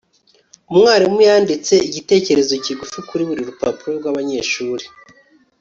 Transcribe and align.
umwarimu 0.71 1.19
yanditse 1.29 1.73
igitekerezo 1.87 2.53
kigufi 2.65 2.99
kuri 3.07 3.23
buri 3.27 3.41
rupapuro 3.49 3.91
rwabanyeshuri 3.99 4.85